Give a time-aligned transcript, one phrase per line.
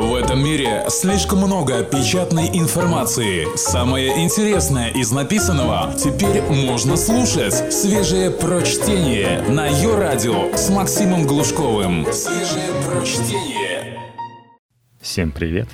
[0.00, 3.46] В этом мире слишком много печатной информации.
[3.54, 7.70] Самое интересное из написанного теперь можно слушать.
[7.70, 12.10] Свежее прочтение на ее радио с Максимом Глушковым.
[12.14, 14.00] Свежее прочтение.
[15.02, 15.68] Всем привет!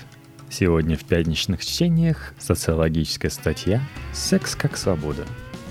[0.50, 3.80] Сегодня в пятничных чтениях социологическая статья
[4.12, 5.24] «Секс как свобода.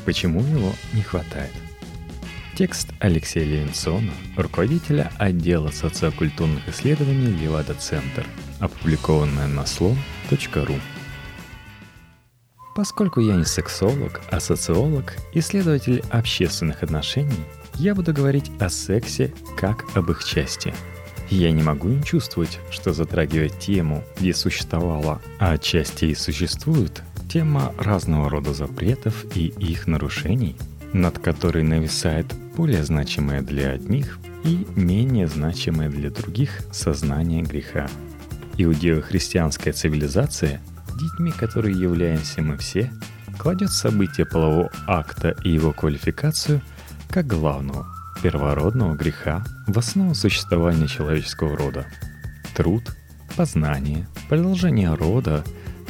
[0.06, 1.52] Почему его не хватает?»
[2.56, 8.26] Текст Алексея Левинсона, руководителя отдела социокультурных исследований Левада-Центр,
[8.66, 10.76] опубликованное на слом.ру.
[12.76, 19.86] Поскольку я не сексолог, а социолог, исследователь общественных отношений, я буду говорить о сексе как
[19.96, 20.74] об их части.
[21.30, 27.74] Я не могу не чувствовать, что затрагивая тему, где существовала, а отчасти и существует, тема
[27.78, 30.56] разного рода запретов и их нарушений,
[30.94, 37.88] над которой нависает более значимое для одних и менее значимое для других сознание греха.
[38.58, 40.62] Иудео-христианская цивилизация,
[40.98, 42.92] детьми которой являемся мы все,
[43.38, 46.62] кладет событие полового акта и его квалификацию
[47.10, 47.86] как главного,
[48.24, 51.86] первородного греха в основу существования человеческого рода.
[52.56, 52.96] Труд,
[53.36, 55.44] познание, продолжение рода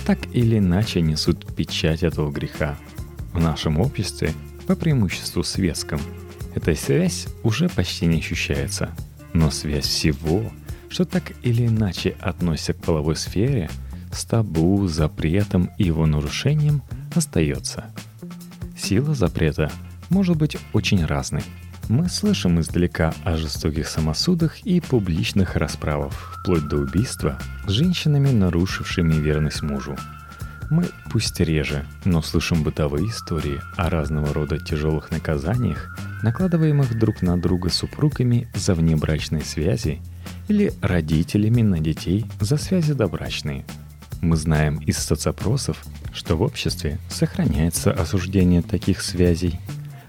[0.05, 2.75] так или иначе несут печать этого греха.
[3.33, 4.33] В нашем обществе,
[4.65, 5.99] по преимуществу светском,
[6.55, 8.89] эта связь уже почти не ощущается.
[9.33, 10.51] Но связь всего,
[10.95, 13.69] что так или иначе относится к половой сфере,
[14.13, 17.83] с табу, запретом и его нарушением, остается.
[18.77, 19.69] Сила запрета
[20.09, 21.43] может быть очень разной.
[21.89, 29.15] Мы слышим издалека о жестоких самосудах и публичных расправах, вплоть до убийства, с женщинами, нарушившими
[29.15, 29.97] верность мужу–
[30.71, 37.39] мы, пусть реже, но слышим бытовые истории о разного рода тяжелых наказаниях, накладываемых друг на
[37.39, 40.01] друга супругами за внебрачные связи
[40.47, 43.65] или родителями на детей за связи добрачные.
[44.21, 49.59] Мы знаем из соцопросов, что в обществе сохраняется осуждение таких связей.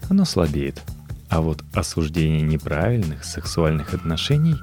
[0.08, 0.82] Оно слабеет,
[1.28, 4.56] а вот осуждение неправильных сексуальных отношений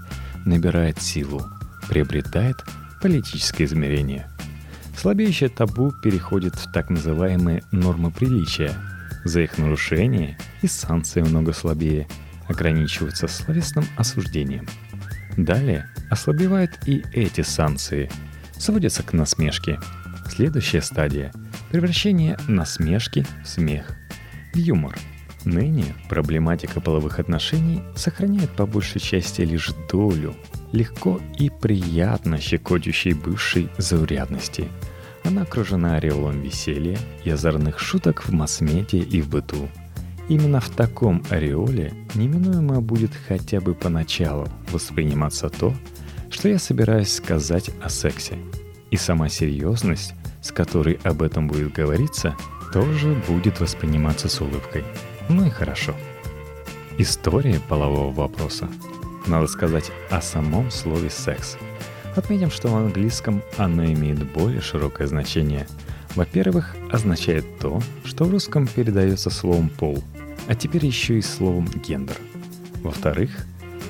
[0.45, 1.45] набирает силу,
[1.89, 2.55] приобретает
[3.01, 4.27] политическое измерение–
[4.95, 8.73] Слабеющее табу переходит в так называемые нормы приличия.
[9.25, 12.07] За их нарушение и санкции много слабее,
[12.47, 14.67] ограничиваются словесным осуждением.
[15.37, 18.09] Далее ослабевают и эти санкции,
[18.57, 19.79] сводятся к насмешке.
[20.29, 21.31] Следующая стадия–
[21.71, 23.95] превращение насмешки в смех,
[24.53, 24.97] в юмор.
[25.45, 30.35] Ныне проблематика половых отношений сохраняет по большей части лишь долю
[30.71, 34.67] легко и приятно щекочущей бывшей заурядности–
[35.23, 39.69] она окружена ореолом веселья и озорных шуток в масс-медиа и в быту.
[40.29, 45.73] Именно в таком ореоле неминуемо будет хотя бы поначалу восприниматься то,
[46.29, 48.37] что я собираюсь сказать о сексе.
[48.89, 52.35] И сама серьезность, с которой об этом будет говориться,
[52.71, 54.83] тоже будет восприниматься с улыбкой.
[55.29, 55.93] Ну и хорошо.
[56.97, 58.69] История полового вопроса.
[59.27, 61.57] Надо сказать о самом слове «секс».
[62.15, 65.67] Отметим, что в английском оно имеет более широкое значение.
[66.15, 70.03] Во-первых, означает то, что в русском передается словом «пол»,
[70.47, 72.17] а теперь еще и словом «гендер».
[72.81, 73.31] Во-вторых,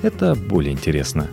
[0.01, 1.27] это более интересно.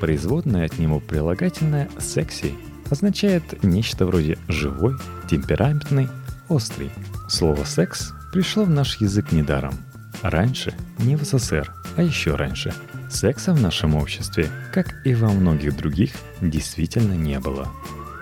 [0.00, 2.54] Производное от него прилагательное «секси»
[2.90, 4.94] означает нечто вроде «живой»,
[5.30, 6.08] «темпераментный»,
[6.48, 6.90] «острый».
[7.28, 9.74] Слово «секс» пришло в наш язык недаром.
[10.22, 12.72] Раньше, не в СССР, а еще раньше–
[13.08, 16.10] Секса в нашем обществе, как и во многих других,
[16.40, 17.68] действительно не было.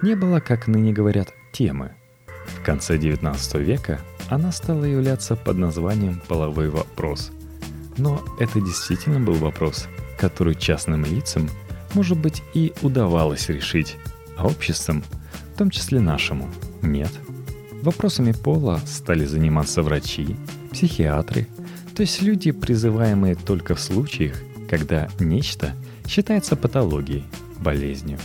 [0.02, 1.92] Не было, как ныне говорят, темы.
[2.58, 7.30] В конце XIX века она стала являться под названием «половой вопрос».
[7.96, 9.86] Но это действительно был вопрос,
[10.18, 11.48] который частным лицам,
[11.94, 13.96] может быть, и удавалось решить,
[14.36, 15.04] а обществом,
[15.54, 16.48] в том числе нашему,
[16.82, 17.10] нет.
[17.82, 20.36] Вопросами пола стали заниматься врачи,
[20.72, 21.46] психиатры,
[21.94, 25.74] то есть люди, призываемые только в случаях, когда нечто
[26.08, 27.24] считается патологией,
[27.60, 28.18] болезнью.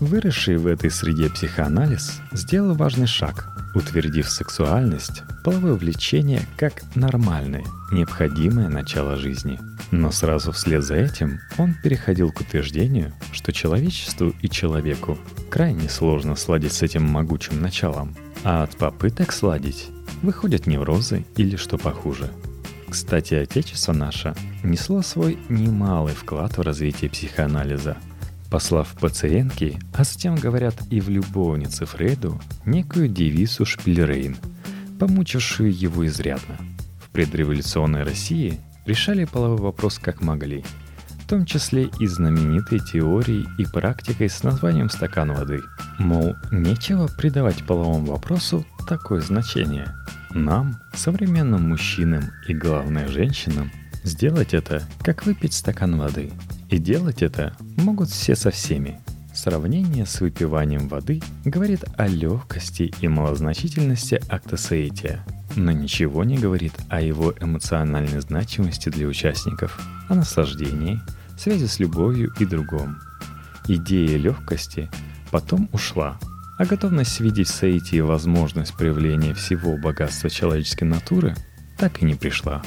[0.00, 8.68] Выросший в этой среде психоанализ сделал важный шаг, утвердив сексуальность, половое влечение как нормальное, необходимое
[8.68, 9.58] начало жизни.
[9.90, 15.16] Но сразу вслед за этим он переходил к утверждению, что человечеству и человеку
[15.48, 18.14] крайне сложно сладить с этим могучим началом,
[18.44, 19.88] а от попыток сладить
[20.22, 22.30] выходят неврозы или что похуже–
[22.88, 27.96] кстати, Отечество наше несло свой немалый вклад в развитие психоанализа,
[28.50, 34.36] послав пациентке, а затем, говорят, и в любовнице Фрейду, некую девицу Шпильрейн,
[34.98, 36.56] помучившую его изрядно.
[37.04, 40.64] В предреволюционной России решали половой вопрос как могли.
[41.26, 45.60] в том числе и знаменитой теорией и практикой с названием «стакан воды».
[45.98, 49.88] Мол, нечего придавать половому вопросу такое значение.
[50.30, 53.72] Нам, современным мужчинам и, главное, женщинам,
[54.04, 56.30] сделать это, как выпить стакан воды.
[56.70, 59.00] И делать это могут все со всеми.
[59.34, 65.24] Сравнение с выпиванием воды говорит о легкости и малозначительности акта соития,
[65.56, 69.78] но ничего не говорит о его эмоциональной значимости для участников,
[70.08, 71.00] о наслаждении–
[71.38, 72.98] связи с любовью и другом.
[73.68, 74.88] Идея легкости
[75.30, 76.18] потом ушла,
[76.58, 81.34] а готовность видеть в Саити возможность проявления всего богатства человеческой натуры
[81.78, 82.62] так и не пришла.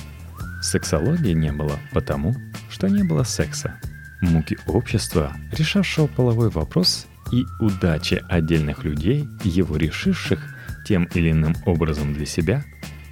[0.61, 2.35] Сексологии не было потому,
[2.69, 3.79] что не было секса.
[4.21, 10.39] Муки общества, решавшего половой вопрос, и удачи отдельных людей, его решивших
[10.85, 12.63] тем или иным образом для себя,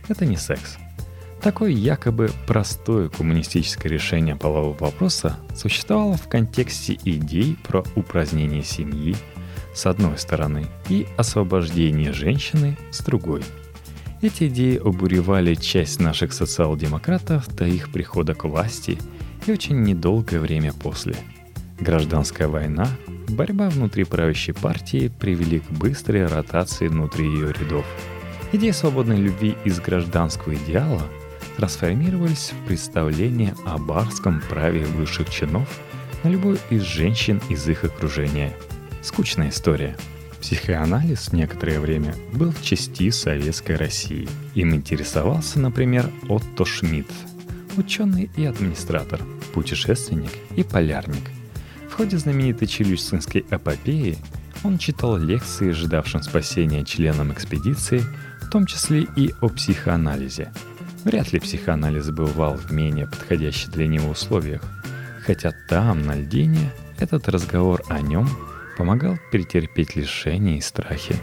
[0.07, 0.77] это не секс–
[1.41, 9.15] Такое якобы простое коммунистическое решение полового вопроса существовало в контексте идей про упразднение семьи
[9.73, 13.43] с одной стороны и освобождение женщины с другой.
[14.21, 18.97] Эти идеи обуревали часть наших социал-демократов до их прихода к власти
[19.45, 21.15] и очень недолгое время после.
[21.79, 22.87] Гражданская война,
[23.29, 27.85] борьба внутри правящей партии привели к быстрой ротации внутри ее рядов.
[28.51, 31.03] Идея свободной любви из гражданского идеала–
[31.57, 35.67] трансформировались в представление о барском праве высших чинов
[36.23, 38.53] на любую из женщин из их окружения.
[39.01, 39.97] Скучная история.
[40.47, 44.29] Психоанализ некоторое время был в части советской России.
[44.55, 47.11] Им интересовался, например, Отто Шмидт,
[47.75, 49.19] ученый и администратор,
[49.53, 51.23] путешественник и полярник.
[51.89, 54.17] В ходе знаменитой челюстинской эпопеи
[54.63, 58.01] он читал лекции ожидавшим спасения членам экспедиции,
[58.39, 60.53] в том числе и о психоанализе–
[61.03, 64.61] Вряд ли психоанализ бывал в менее подходящих для него условиях,
[65.25, 68.27] хотя там, на льдине, этот разговор о нем
[68.77, 71.15] помогал перетерпеть лишения и страхи.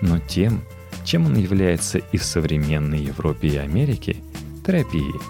[0.00, 0.62] Но тем,
[1.04, 4.16] чем он является и в современной Европе и Америке,
[4.64, 5.20] терапией,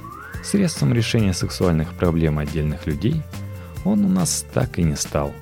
[0.45, 3.23] средством решения сексуальных проблем отдельных людей,
[3.85, 5.33] он у нас так и не стал.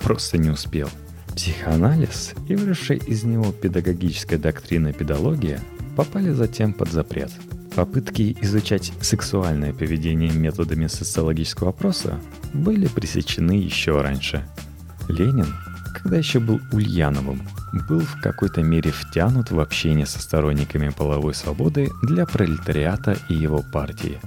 [0.00, 0.88] Просто не успел.
[1.34, 5.60] Психоанализ и выросшая из него педагогическая доктрина педагогия
[5.96, 7.32] попали затем под запрет–
[7.76, 12.18] Попытки изучать сексуальное поведение методами социологического опроса
[12.54, 14.48] были пресечены еще раньше.
[15.08, 15.46] Ленин,
[15.94, 17.42] когда еще был Ульяновым,
[17.88, 23.62] был в какой-то мере втянут в общение со сторонниками половой свободы для пролетариата и его
[23.72, 24.18] партии.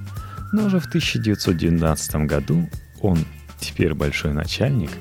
[0.52, 2.70] Но уже в 1919 году
[3.02, 3.20] он,
[3.60, 4.92] теперь большой начальник,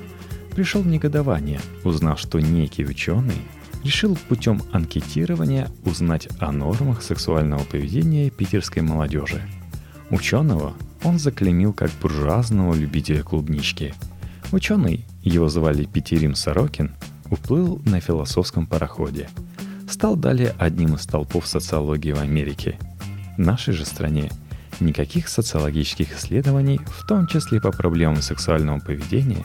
[0.55, 3.41] пришел в негодование, узнав, что некий ученый–
[3.83, 9.41] решил путем анкетирования узнать о нормах сексуального поведения питерской молодежи.
[10.09, 10.73] Ученого
[11.03, 13.93] он заклемил как буржуазного любителя клубнички.
[14.51, 16.95] Ученый, его звали Петерим Сорокин,
[17.29, 19.29] уплыл на философском пароходе.
[19.89, 22.77] Стал далее одним из толпов социологии в Америке.
[23.37, 24.31] В нашей же стране
[24.79, 29.43] никаких социологических исследований, в том числе по проблемам сексуального поведения,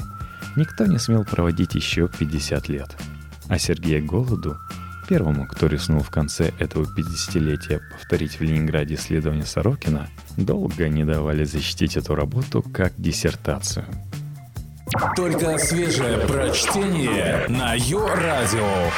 [0.56, 2.96] никто не смел проводить еще 50 лет–
[3.48, 4.58] а Сергею Голоду,
[5.08, 11.44] первому, кто рискнул в конце этого 50-летия повторить в Ленинграде исследование Сорокина, долго не давали
[11.44, 13.84] защитить эту работу как диссертацию.
[15.16, 18.90] Только свежее прочтение на Йо-Радио.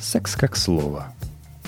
[0.00, 1.12] Секс как слово.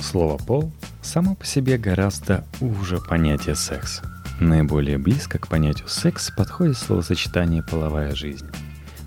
[0.00, 0.72] Слово «пол»
[1.02, 4.02] само по себе гораздо уже понятие «секс».
[4.40, 8.48] Наиболее близко к понятию «секс» подходит словосочетание «половая жизнь».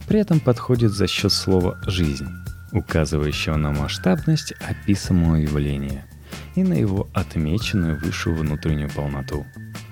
[0.07, 2.29] При этом подходит за счет слова «жизнь»,
[2.71, 6.05] указывающего на масштабность описанного явления
[6.55, 9.45] и на его отмеченную высшую внутреннюю полноту.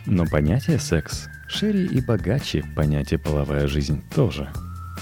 [0.05, 4.49] Но понятие «секс» шире и богаче понятие «половая жизнь» тоже.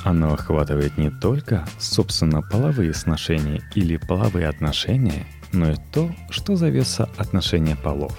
[0.04, 7.10] Оно охватывает не только, собственно, половые сношения или половые отношения, но и то, что зовется
[7.18, 8.16] отношение полов.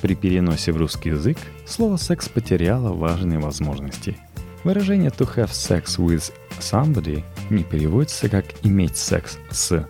[0.00, 4.16] При переносе в русский язык слово «секс» потеряло важные возможности–
[4.64, 9.88] Выражение to have sex with somebody не переводится как иметь секс с.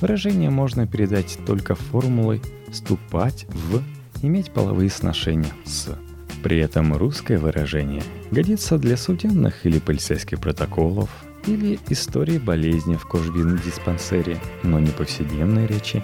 [0.00, 3.82] Выражение можно передать только формулой «вступать в»,
[4.22, 5.90] «иметь половые сношения с».
[6.42, 11.10] При этом русское выражение годится для судебных или полицейских протоколов,
[11.46, 16.02] или истории болезни в кожвенном диспансере, но не повседневной речи.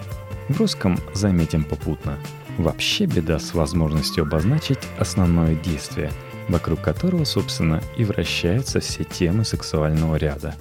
[0.49, 2.19] В русском, заметим попутно,
[2.59, 6.11] вообще беда с возможностью обозначить основное действие–
[6.49, 10.55] вокруг которого, собственно, и вращаются все темы сексуального ряда.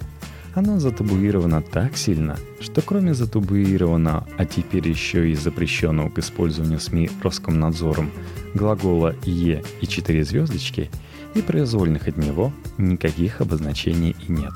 [0.54, 7.10] Она затабуирована так сильно, что кроме затабуированного, а теперь еще и запрещенного к использованию СМИ
[7.22, 8.12] Роскомнадзором
[8.54, 10.90] глагола «е» и четыре звездочки,
[11.34, 14.52] и произвольных от него никаких обозначений и нет.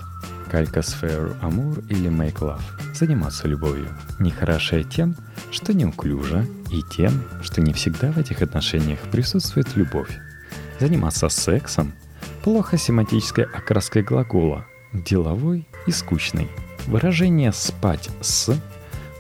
[0.53, 2.63] Калькосферу Амур или Make Love–
[2.95, 3.89] заниматься любовью.
[4.21, 5.17] Нехорошее тем,
[5.51, 10.17] что неуклюже, и тем, что не всегда в этих отношениях присутствует любовь.
[10.79, 11.93] Заниматься сексом–
[12.45, 16.49] плохо семантической окраской глагола, деловой и скучный.
[16.87, 18.55] Выражение «спать с»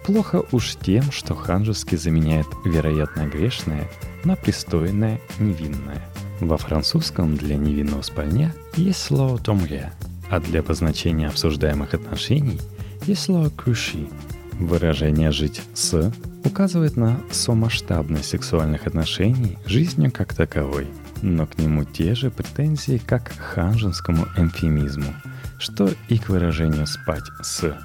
[0.05, 3.89] плохо уж тем, что ханжески заменяет вероятно грешное
[4.25, 6.03] на пристойное невинное.
[6.41, 9.93] Во французском для невинного спальня есть слово «томре»,
[10.31, 12.61] а для обозначения обсуждаемых отношений
[13.07, 14.07] есть слово «круши».
[14.53, 16.13] Выражение «жить с»
[16.45, 20.87] указывает на сомасштабность сексуальных отношений жизнью как таковой,
[21.23, 25.15] но к нему те же претензии, как к ханжинскому эмфемизму,
[25.59, 27.77] что и к выражению «спать с».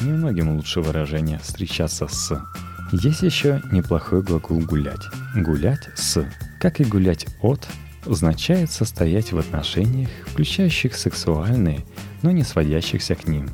[0.00, 2.42] Немногим лучше выражение «встречаться с».
[2.90, 5.06] Есть еще неплохой глагол «гулять».
[5.34, 6.26] «Гулять с»,
[6.60, 7.66] как и «гулять от»,
[8.06, 11.84] означает состоять в отношениях, включающих сексуальные,
[12.22, 13.48] но не сводящихся к ним.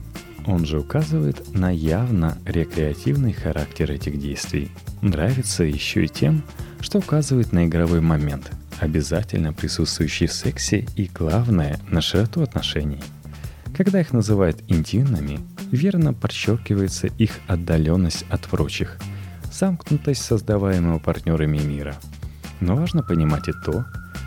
[0.47, 4.71] Он же указывает на явно рекреативный характер этих действий.
[5.03, 6.43] Нравится еще и тем,
[6.81, 8.51] что указывает на игровой момент,
[8.81, 13.03] обязательно присутствующий в сексе и, главное, на широту отношений.
[13.79, 15.39] Когда их называют интимными,
[15.71, 18.99] верно подчеркивается их отдаленность от прочих,
[19.53, 21.95] замкнутость создаваемого партнерами мира.
[22.59, 23.85] Но важно понимать и то,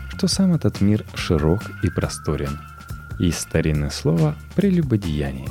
[0.08, 2.60] что сам этот мир широк и просторен.
[3.18, 5.50] Есть старинное слово «прелюбодеяние».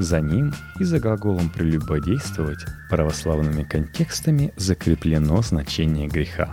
[0.00, 6.52] За ним и за глаголом «прелюбодействовать» православными контекстами закреплено значение греха.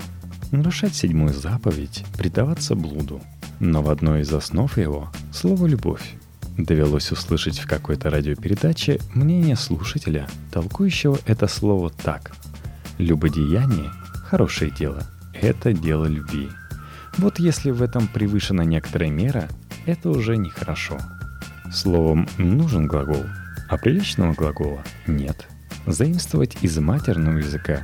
[0.51, 3.19] Нарушать седьмую заповедь, предаваться блуду.
[3.59, 6.17] Но в одной из основ его– слово «любовь».
[6.57, 12.31] Довелось услышать в какой-то радиопередаче мнение слушателя, толкующего это слово так.
[12.97, 13.91] Любодеяние–
[14.25, 16.49] хорошее дело, это дело любви–
[17.17, 19.47] вот если в этом превышена некоторая мера,
[19.87, 20.99] это уже нехорошо.
[21.73, 23.25] Словом, нужен глагол,
[23.67, 25.47] а приличного глагола нет.
[25.87, 27.81] Заимствовать из матерного языка,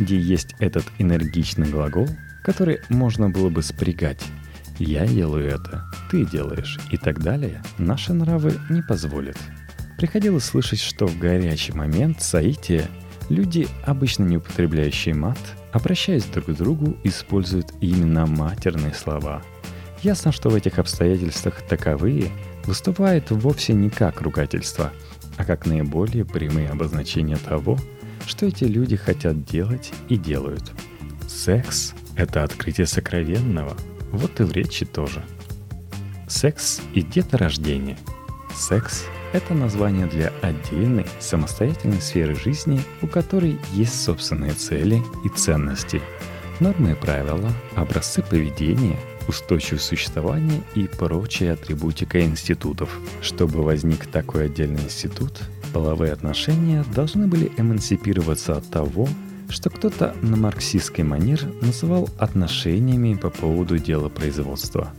[0.00, 2.08] где есть этот энергичный глагол,
[2.42, 4.20] который можно было бы спрягать.
[4.84, 9.36] Я делаю это, ты делаешь и так далее, наши нравы не позволят.
[9.96, 12.88] Приходилось слышать, что в горячий момент соития
[13.28, 15.38] люди, обычно не употребляющие мат,
[15.70, 19.40] обращаясь друг к другу, используют именно матерные слова.
[20.02, 22.32] Ясно, что в этих обстоятельствах таковые
[22.64, 24.92] выступают вовсе не как ругательство,
[25.36, 27.78] а как наиболее прямые обозначения того,
[28.26, 30.72] что эти люди хотят делать и делают.
[31.28, 33.76] Секс— это открытие сокровенного,
[34.12, 35.24] вот и в речи тоже.
[36.28, 37.98] Секс и деторождение.
[38.54, 46.02] Секс это название для отдельной, самостоятельной сферы жизни, у которой есть собственные цели и ценности,
[46.60, 52.98] нормы и правила, образцы поведения, устойчивое существование и прочая атрибутика институтов.
[53.22, 55.40] Чтобы возник такой отдельный институт,
[55.72, 59.08] половые отношения должны были эмансипироваться от того,
[59.52, 64.90] что кто-то на марксистский манер называл отношениями по поводу дела производства.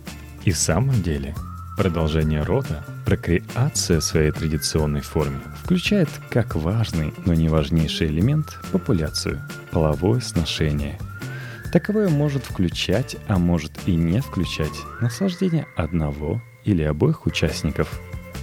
[0.46, 1.36] И в самом деле–
[1.76, 9.42] Продолжение рода, прокреация в своей традиционной форме, включает как важный, но не важнейший элемент популяцию–
[9.72, 11.00] половое сношение.
[11.72, 18.00] Таковое может включать, а может и не включать наслаждение одного или обоих участников.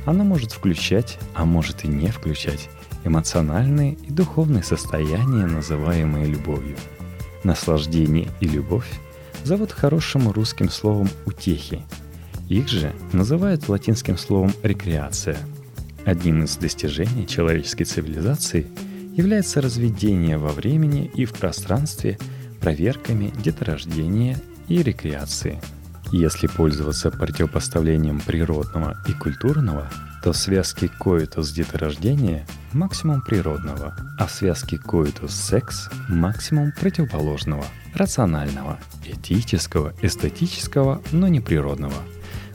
[0.07, 2.69] Оно может включать, а может и не включать
[3.05, 6.77] эмоциональные и духовные состояния, называемые любовью.
[7.45, 8.91] Наслаждение и любовь
[9.45, 11.83] зовут хорошим русским словом «утехи»,
[12.51, 15.39] их же называют латинским словом «рекреация».
[16.05, 18.67] Одним из достижений человеческой цивилизации
[19.17, 22.19] является разведение во времени и в пространстве
[22.61, 25.63] проверками деторождения и рекреации.
[26.11, 29.89] Если пользоваться противопоставлением природного и культурного,
[30.23, 38.79] то в связке коитус деторождения– максимум природного, а в связке коитус секс– максимум противоположного, рационального,
[39.05, 41.95] этического, эстетического, но не природного–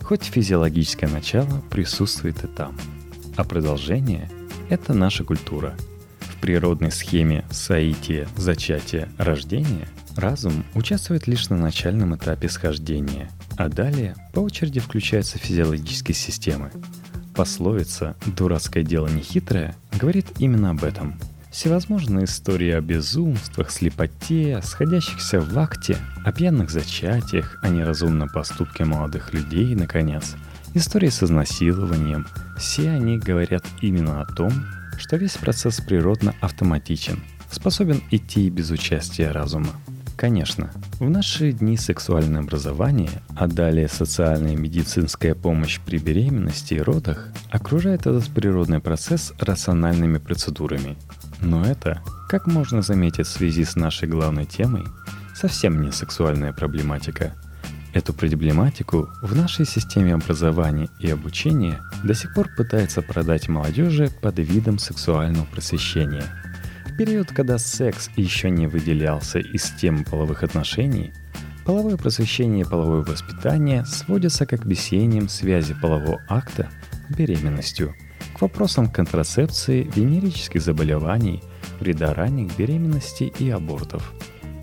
[0.05, 2.77] хоть физиологическое начало присутствует и там.
[3.35, 4.29] А продолжение—
[4.69, 5.73] это наша культура.
[6.19, 14.15] В природной схеме соития, зачатия, рождения разум участвует лишь на начальном этапе схождения, а далее
[14.31, 16.71] по очереди включаются физиологические системы.
[17.35, 21.19] Пословица «дурацкое дело нехитрое» говорит именно об этом—
[21.55, 29.33] Всевозможные истории о безумствах, слепоте, сходящихся в акте, о пьяных зачатиях, о неразумном поступке молодых
[29.33, 30.35] людей, наконец,
[30.73, 32.27] истории с изнасилованием,
[32.57, 34.51] все они говорят именно о том,
[34.97, 39.71] что весь процесс природно автоматичен, способен идти без участия разума.
[40.15, 46.79] Конечно, в наши дни сексуальное образование, а далее социальная и медицинская помощь при беременности и
[46.79, 50.97] родах окружает этот природный процесс рациональными процедурами.
[51.41, 54.85] Но это, как можно заметить в связи с нашей главной темой,
[55.35, 57.33] совсем не сексуальная проблематика.
[57.93, 64.39] Эту проблематику в нашей системе образования и обучения до сих пор пытается продать молодежи под
[64.39, 66.23] видом сексуального просвещения–
[66.97, 71.13] период, когда секс еще не выделялся из темы половых отношений,
[71.65, 76.69] половое просвещение и половое воспитание сводятся к объяснениям связи полового акта
[77.09, 77.95] с беременностью,
[78.33, 81.43] к вопросам контрацепции, венерических заболеваний,
[81.79, 84.13] вреда ранних беременности и абортов.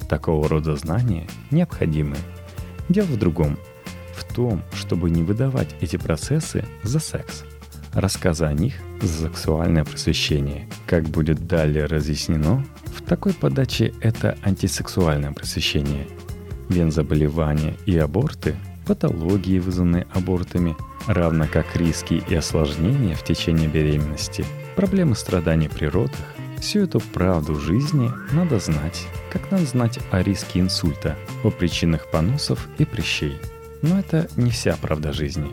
[0.09, 2.17] Такого рода знания необходимы.
[2.89, 3.59] Дело в другом,
[4.17, 7.45] в том, чтобы не выдавать эти процессы за секс–
[7.93, 10.69] рассказы о них за сексуальное просвещение.
[10.87, 12.65] Как будет далее разъяснено,
[12.97, 16.07] в такой подаче это антисексуальное просвещение.
[16.69, 18.57] Вензаболевания и аборты,
[18.87, 24.45] патологии, вызванные абортами, равно как риски и осложнения в течение беременности,
[24.77, 26.17] проблемы страданий при родах,
[26.61, 32.69] всю эту правду жизни надо знать, как надо знать о риске инсульта, о причинах поносов
[32.79, 33.37] и прыщей.
[33.83, 35.51] Но это не вся правда жизни.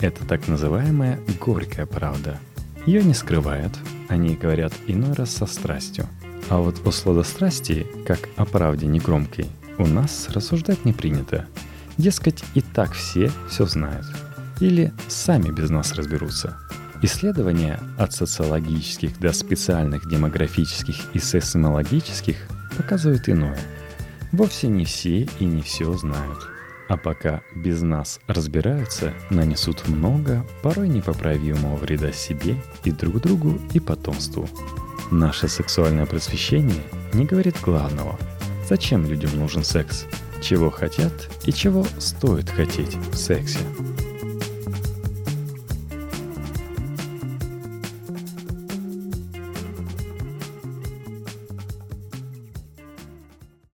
[0.00, 2.38] Это так называемая горькая правда.
[2.86, 3.72] Ее не скрывают,
[4.08, 6.08] они говорят иной раз со страстью.
[6.48, 9.46] А вот о сладострастии, как о правде негромкой,
[9.78, 11.46] у нас рассуждать не принято.
[11.96, 14.06] Дескать, и так все все знают.
[14.58, 16.58] Или сами без нас разберутся.
[17.02, 22.36] Исследования от социологических до специальных демографических и сейсмологических
[22.76, 23.58] показывают иное.
[24.32, 26.51] Вовсе не все и не все знают
[26.92, 33.80] а пока без нас разбираются, нанесут много, порой непоправимого вреда себе и друг другу и
[33.80, 34.46] потомству.
[35.10, 36.82] Наше сексуальное просвещение
[37.14, 38.18] не говорит главного.
[38.68, 40.04] Зачем людям нужен секс?
[40.42, 43.60] Чего хотят и чего стоит хотеть в сексе?